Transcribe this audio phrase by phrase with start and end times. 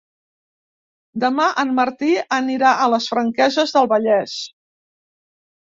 [1.23, 2.09] Demà en Martí
[2.39, 4.37] anirà a les Franqueses del Vallès.